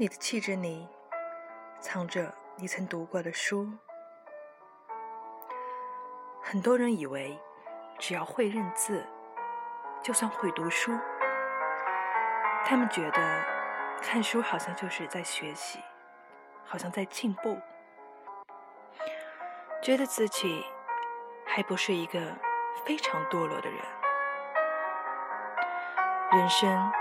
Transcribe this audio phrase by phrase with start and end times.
[0.00, 0.86] 你的气质里
[1.80, 3.68] 藏着你曾读过的书。
[6.40, 7.36] 很多人以为，
[7.98, 9.04] 只要会认字，
[10.00, 10.96] 就算会读书。
[12.64, 13.44] 他们觉得
[14.00, 15.80] 看书好像就是在学习，
[16.68, 17.58] 好像在进步，
[19.82, 20.62] 觉得自己
[21.46, 22.20] 还不是一个
[22.84, 23.80] 非常堕落的人。
[26.32, 26.92] 人生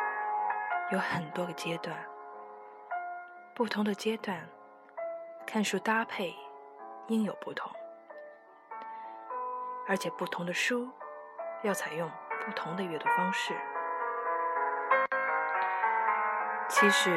[0.92, 1.94] 有很多个阶段。
[3.54, 4.48] 不同的阶段，
[5.46, 6.34] 看书搭配
[7.08, 7.70] 应有不同，
[9.88, 10.90] 而且不同的书
[11.64, 12.10] 要采用
[12.46, 13.54] 不同的阅读方式。
[16.70, 17.12] 其实，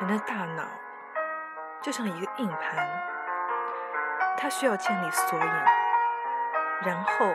[0.00, 0.64] 人的大脑
[1.84, 3.02] 就像一个硬盘，
[4.38, 5.46] 它需要建立索引，
[6.82, 7.26] 然后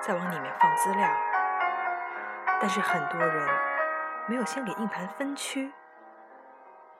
[0.00, 1.06] 再往里面放资料。
[2.58, 3.48] 但是很多人
[4.26, 5.70] 没有先给硬盘分区。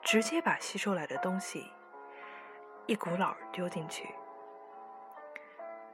[0.01, 1.73] 直接把吸收来的东西
[2.85, 4.15] 一股脑丢进去，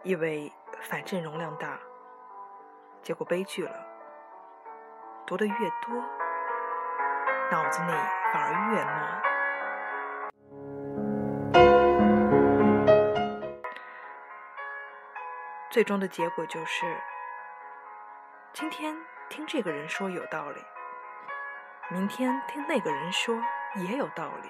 [0.04, 1.80] 以为反正容量大，
[3.02, 3.72] 结果悲剧了。
[5.26, 5.95] 读的越多，
[7.52, 7.92] 脑子里
[8.32, 9.22] 反而越乱，
[15.76, 16.86] 最终的结果就是：
[18.54, 18.95] 今天
[19.30, 20.64] 听这个人说有道理，
[21.92, 23.38] 明天听那个人说。
[23.76, 24.48] 也有道理，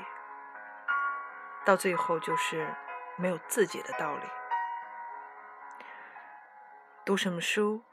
[1.65, 2.71] 到最后就是
[3.17, 4.27] 没有自己的道理。
[7.03, 7.83] 读什么书，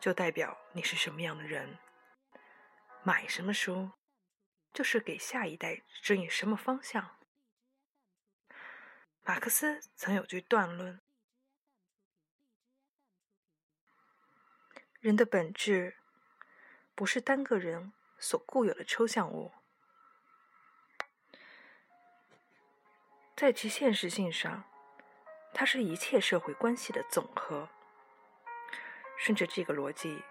[0.00, 1.78] 就代表你是什么样的人；
[3.04, 3.92] 买什么书，
[4.72, 7.08] 就是给下一代指引什么方向。
[9.22, 11.00] 马克思曾有句断论：
[15.00, 15.96] 人的本质
[16.94, 19.52] 不是单个人所固有的抽象物。
[23.36, 24.64] 在其现实性上，
[25.54, 27.68] 它是一切社会关系的总和。
[29.16, 30.22] 顺着这个逻辑，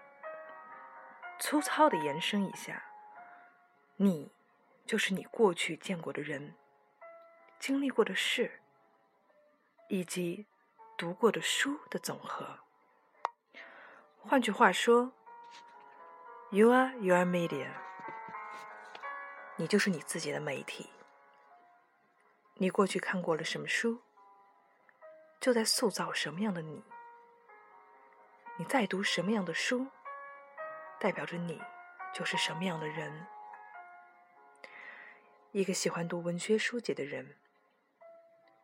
[1.38, 2.84] 粗糙的延伸一下，
[3.96, 4.30] 你
[4.86, 6.54] 就是你过去见过的人、
[7.58, 8.60] 经历过的事，
[9.88, 10.46] 以及
[10.96, 12.67] 读过的书的总和。
[14.28, 15.10] 换句话说
[16.50, 17.70] ，You are your media，
[19.56, 20.90] 你就是你自己的媒体。
[22.56, 24.02] 你过去看过了什么书，
[25.40, 26.84] 就在塑造什么样的你。
[28.58, 29.86] 你在读什么样的书，
[31.00, 31.58] 代表着你
[32.12, 33.26] 就是什么样的人。
[35.52, 37.34] 一个喜欢读文学书籍的人，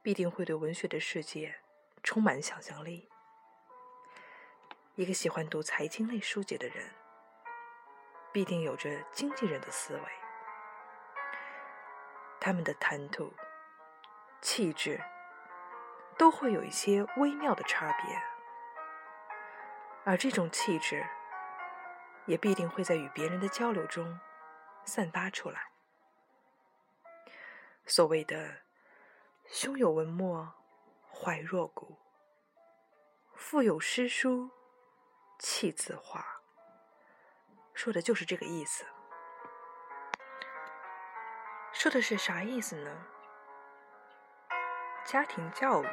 [0.02, 1.54] 必定会对文学的世界
[2.02, 3.08] 充满想象力。
[4.97, 6.88] 一个喜欢读财经类书籍的人，
[8.32, 10.03] 必定有着经纪人的思维。
[12.41, 13.32] 他们的谈吐。
[14.41, 15.03] 气质
[16.19, 18.22] 都会有一些微妙的差别，
[20.05, 21.03] 而这种气质
[22.26, 24.21] 也必定会在与别人的交流中
[24.84, 25.71] 散发出来。
[27.87, 28.59] 所谓的
[29.49, 30.53] “胸有文墨，
[31.11, 31.97] 怀若谷；
[33.34, 34.50] 腹有诗书，
[35.39, 36.25] 气自华”，
[37.75, 38.84] 说的就是这个意思。
[41.72, 42.91] 说的是啥意思呢？
[45.05, 45.89] 家庭教育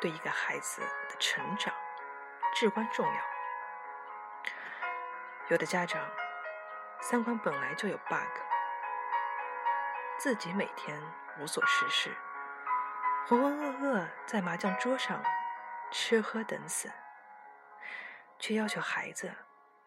[0.00, 1.72] 对一个孩子的成长
[2.54, 3.20] 至关重要。
[5.48, 6.06] 有的家长
[7.00, 8.16] 三观本来就有 bug，
[10.18, 11.00] 自己每天
[11.38, 12.14] 无所事事，
[13.26, 15.22] 浑浑噩噩在麻将桌上
[15.90, 16.90] 吃喝等死，
[18.38, 19.34] 却要求孩子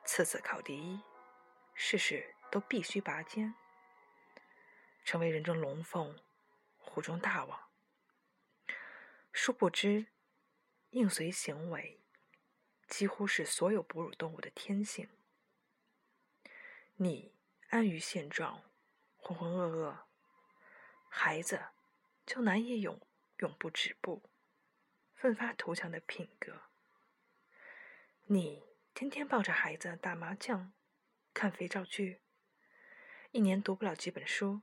[0.03, 1.01] 次次考第一，
[1.73, 3.53] 事事都必须拔尖，
[5.05, 6.19] 成为人中龙凤，
[6.77, 7.69] 虎中大王。
[9.31, 10.07] 殊不知，
[10.89, 12.01] 应随行为
[12.87, 15.07] 几乎是所有哺乳动物的天性。
[16.95, 17.33] 你
[17.69, 18.63] 安于现状，
[19.15, 19.99] 浑浑噩噩，
[21.07, 21.67] 孩子
[22.25, 22.99] 就难以永
[23.37, 24.29] 永不止步、
[25.15, 26.63] 奋发图强的品格。
[28.31, 28.61] 你
[28.93, 30.71] 天天抱着孩子打麻将、
[31.33, 32.21] 看肥皂剧，
[33.31, 34.61] 一年读不了几本书，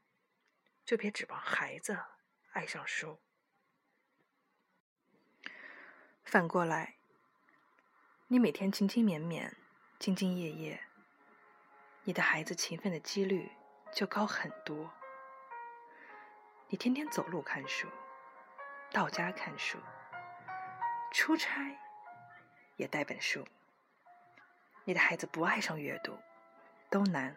[0.84, 1.98] 就别指望孩子
[2.52, 3.20] 爱上书。
[6.22, 6.94] 反过来，
[8.28, 9.52] 你每天勤勤勉勉、
[9.98, 10.84] 兢兢业业，
[12.04, 13.50] 你的孩子勤奋的几率
[13.92, 14.92] 就高很多。
[16.68, 17.88] 你天天走路看书，
[18.92, 19.76] 到家看书，
[21.10, 21.76] 出差
[22.76, 23.44] 也带本书。
[24.88, 26.16] 你的孩子不爱上阅读，
[26.88, 27.36] 都难。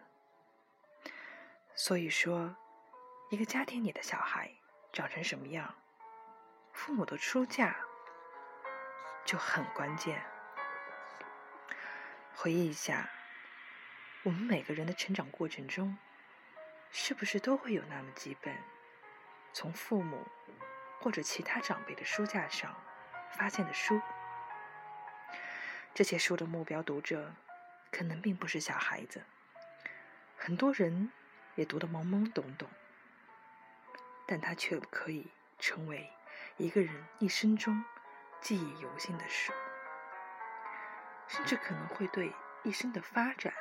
[1.74, 2.54] 所以说，
[3.28, 4.52] 一个家庭里的小孩
[4.92, 5.74] 长成什么样，
[6.72, 7.74] 父母的出价
[9.24, 10.22] 就很关键。
[12.36, 13.10] 回忆一下，
[14.22, 15.98] 我们每个人的成长过程中，
[16.92, 18.56] 是不是都会有那么几本
[19.52, 20.24] 从父母
[21.00, 22.72] 或者其他长辈的书架上
[23.32, 24.00] 发现的书？
[25.94, 27.32] 这些书的目标读者
[27.90, 29.22] 可能并不是小孩子，
[30.36, 31.10] 很多人
[31.56, 32.68] 也读得懵懵懂懂，
[34.26, 36.10] 但它却可以成为
[36.56, 37.84] 一个人一生中
[38.40, 39.52] 记忆犹新的书。
[41.28, 42.32] 甚至可能会对
[42.64, 43.52] 一生的发展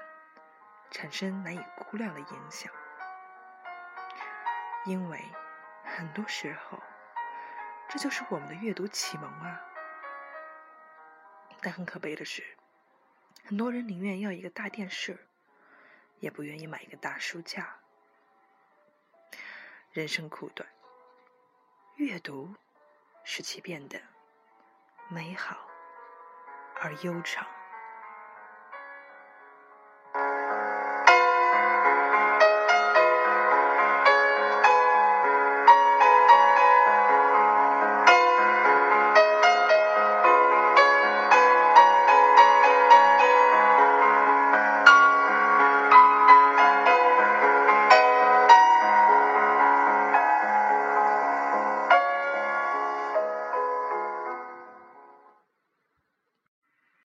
[0.90, 2.72] 产生难以估量的影响，
[4.86, 5.24] 因为
[5.84, 6.82] 很多时候，
[7.88, 9.62] 这就是我们的阅读启蒙啊。
[11.62, 12.44] 但很可悲的是，
[13.44, 15.28] 很多人宁愿要一个大电视，
[16.20, 17.80] 也不愿意买一个大书架。
[19.92, 20.70] 人生苦短，
[21.96, 22.56] 阅读
[23.24, 24.00] 使其变得
[25.10, 25.68] 美好
[26.76, 27.59] 而悠长。